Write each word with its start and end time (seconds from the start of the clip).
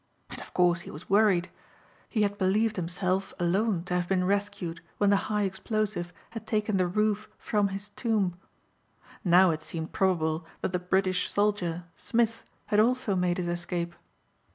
And 0.31 0.41
of 0.41 0.55
course 0.55 0.81
he 0.81 0.89
was 0.89 1.11
worried. 1.11 1.51
He 2.09 2.23
had 2.23 2.39
believed 2.39 2.75
himself 2.75 3.35
alone 3.37 3.83
to 3.83 3.93
have 3.93 4.09
been 4.09 4.23
rescued 4.23 4.81
when 4.97 5.11
the 5.11 5.15
high 5.29 5.43
explosive 5.43 6.11
had 6.31 6.47
taken 6.47 6.77
the 6.77 6.87
roof 6.87 7.29
from 7.37 7.67
his 7.67 7.89
tomb. 7.89 8.33
Now 9.23 9.51
it 9.51 9.61
seemed 9.61 9.91
probable 9.91 10.43
that 10.61 10.71
the 10.71 10.79
British 10.79 11.31
soldier, 11.31 11.83
Smith, 11.93 12.41
had 12.65 12.79
also 12.79 13.15
made 13.15 13.37
his 13.37 13.47
escape. 13.47 13.93